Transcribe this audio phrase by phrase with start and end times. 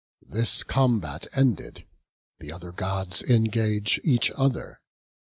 [0.27, 1.85] This combat ended,
[2.39, 4.81] the other gods engage each other.